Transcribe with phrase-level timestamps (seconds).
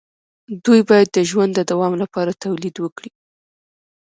[0.65, 3.11] دوی باید د ژوند د دوام لپاره تولید وکړي.